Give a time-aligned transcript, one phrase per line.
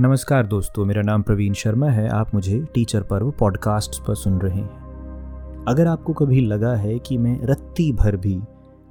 [0.00, 4.58] नमस्कार दोस्तों, मेरा नाम प्रवीण शर्मा है। आप मुझे टीचर पर्व पॉडकास्ट पर सुन रहे
[4.58, 8.38] हैं। अगर आपको कभी लगा है कि मैं रत्ती भर भी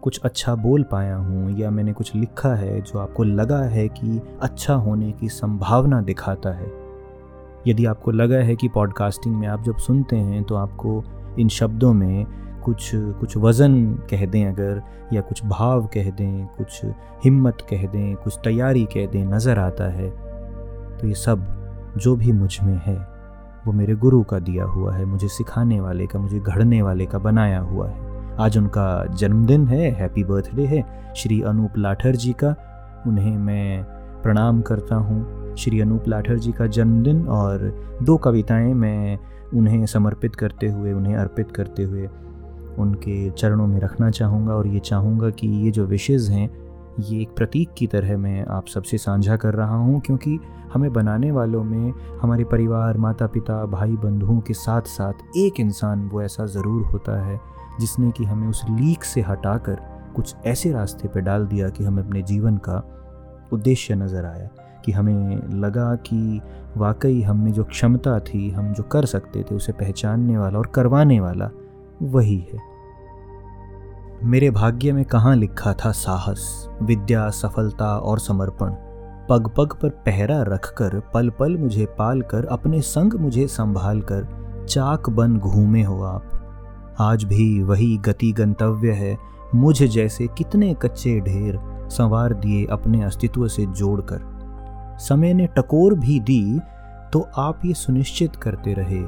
[0.01, 4.19] कुछ अच्छा बोल पाया हूँ या मैंने कुछ लिखा है जो आपको लगा है कि
[4.41, 6.71] अच्छा होने की संभावना दिखाता है,
[7.67, 11.03] यदि आपको लगा है कि पॉडकास्टिंग में आप जब सुनते हैं तो आपको
[11.39, 12.25] इन शब्दों में
[12.65, 14.81] कुछ कुछ वज़न कह दें अगर,
[15.13, 16.81] या कुछ भाव कह दें, कुछ
[17.23, 20.26] हिम्मत कह दें, कुछ तैयारी कह दें, नज़र आता है।
[21.01, 21.45] तो ये सब
[21.97, 23.07] जो भी मुझमें है,
[23.67, 27.17] वो मेरे गुरु का दिया हुआ है, मुझे सिखाने वाले का, मुझे घड़ने वाले का
[27.17, 32.55] बनाया हुआ है। आज उनका जन्मदिन है, हैप्पी बर्थडे है, श्री अनूप लाठर जी का,
[33.07, 33.83] उन्हें मैं
[34.23, 37.59] प्रणाम करता हूँ। श्री अनूप लाठर जी का जन्मदिन और
[38.03, 39.19] दो कविताएँ मैं
[39.53, 42.09] उन्हें समर्पित करते हुए, उन्हें अर्पित करते हुए
[42.79, 46.66] उनके चरणों में रखना चाहूँगा और ये चाहूँगा कि ये जो विशेज़ हैं
[46.99, 50.39] ये एक प्रतीक की तरह मैं आप सबसे साझा कर रहा हूँ, क्योंकि
[50.73, 56.07] हमें बनाने वालों में हमारे परिवार माता पिता भाई बंधुओं के साथ साथ एक इंसान
[56.09, 57.39] वो ऐसा ज़रूर होता है,
[57.79, 59.79] जिसने कि हमें उस लीक से हटाकर
[60.15, 62.83] कुछ ऐसे रास्ते पर डाल दिया कि हमें अपने जीवन का
[63.53, 64.49] उद्देश्य नज़र आया,
[64.85, 66.41] कि हमें लगा कि
[66.77, 70.67] वाकई हम में जो क्षमता थी, हम जो कर सकते थे, उसे पहचानने वाला और
[70.67, 71.49] करवाने वाला
[72.01, 72.59] वही है।
[74.23, 78.71] मेरे भाग्य में कहाँ लिखा था साहस, विद्या, सफलता और समर्पण।
[79.29, 84.65] पग पग पर पहरा रखकर पल पल मुझे पाल कर अपने संग मुझे संभाल कर
[84.69, 89.17] चाक बन घूमे हो आप। आज भी वही गति गंतव्य है,
[89.55, 91.59] मुझ जैसे कितने कच्चे ढेर
[91.91, 96.59] संवार दिए अपने अस्तित्व से जोड़कर। समय ने टकोर भी दी
[97.13, 99.01] तो आप ये सुनिश्चित करते रहे,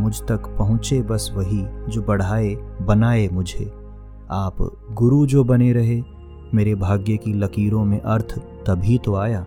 [0.00, 3.72] मुझ तक पहुँचे बस वही, जो बढ़ाए, बनाए मुझे।
[4.30, 6.02] आप गुरु जो बने रहे,
[6.54, 9.46] मेरे भाग्य की लकीरों में अर्थ तभी तो आया।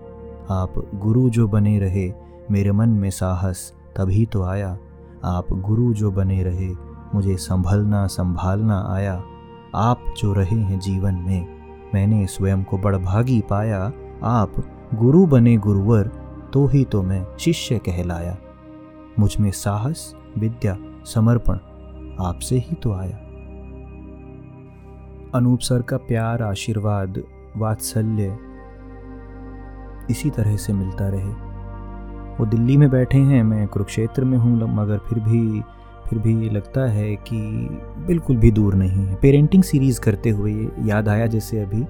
[0.49, 2.13] आप गुरु जो बने रहे,
[2.51, 4.77] मेरे मन में साहस तभी तो आया।
[5.25, 6.69] आप गुरु जो बने रहे,
[7.15, 9.23] मुझे संभलना संभालना आया।
[9.75, 11.47] आप जो रहे हैं जीवन में,
[11.93, 13.91] मैंने स्वयं को बड़भागी पाया।
[14.23, 14.51] आप
[14.95, 16.11] गुरु बने गुरुवर
[16.53, 18.37] तो ही तो मैं शिष्य कहलाया।
[19.19, 21.55] मुझमें साहस, विद्या, समर्पण
[22.19, 23.28] आपसे ही तो आया।
[25.35, 27.21] अनूप सर का प्यार, आशीर्वाद,
[27.57, 28.37] वात्सल्य
[30.09, 31.33] इसी तरह से मिलता रहे।
[32.37, 35.61] वो दिल्ली में बैठे हैं, मैं कुरुक्षेत्र में हूँ मगर फिर भी
[36.09, 37.37] फिर भी लगता है कि
[38.07, 40.53] बिल्कुल भी दूर नहीं है। पेरेंटिंग सीरीज़ करते हुए
[40.85, 41.83] याद आया जैसे अभी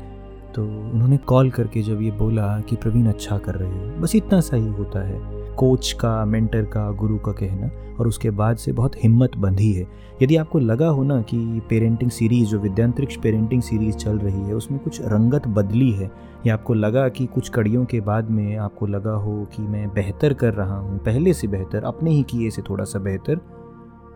[0.55, 4.39] तो उन्होंने कॉल करके जब ये बोला कि प्रवीण अच्छा कर रहे हो, बस इतना
[4.41, 8.71] सा ही होता है। कोच का मेंटर का गुरु का कहना और उसके बाद से
[8.71, 9.87] बहुत हिम्मत बंधी है।
[10.21, 14.53] यदि आपको लगा हो ना कि पेरेंटिंग सीरीज़ जो विद्यांतरिक्ष पेरेंटिंग सीरीज़ चल रही है,
[14.53, 16.11] उसमें कुछ रंगत बदली है,
[16.47, 20.33] या आपको लगा कि कुछ कड़ियों के बाद में आपको लगा हो कि मैं बेहतर
[20.33, 23.35] कर रहा हूँ, पहले से बेहतर, अपने ही किए से थोड़ा सा बेहतर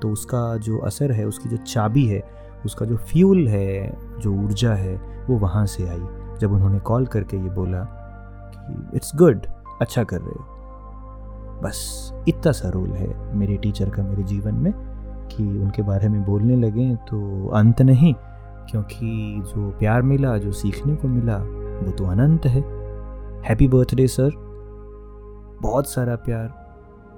[0.01, 2.23] तो उसका जो असर है, उसकी जो चाबी है,
[2.65, 4.95] उसका जो फ्यूल है, जो ऊर्जा है,
[5.29, 6.01] वो वहाँ से आई।
[6.39, 7.83] जब उन्होंने कॉल करके ये बोला
[8.55, 9.45] कि इट्स गुड
[9.81, 10.52] अच्छा कर रहे हो।
[11.63, 11.79] बस
[12.27, 14.71] इतना सा रोल है मेरे टीचर का मेरे जीवन में
[15.27, 18.13] कि उनके बारे में बोलने लगे तो अंत नहीं,
[18.69, 22.61] क्योंकि जो प्यार मिला, जो सीखने को मिला, वो तो अनंत है।
[23.43, 24.31] हैप्पी बर्थडे सर
[25.61, 26.53] बहुत सारा प्यार,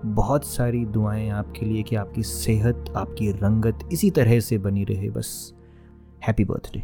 [0.06, 5.10] बहुत सारी दुआएँ आपके लिए कि आपकी सेहत, आपकी रंगत इसी तरह से बनी रहे,
[5.10, 5.54] बस।
[6.28, 6.84] Happy birthday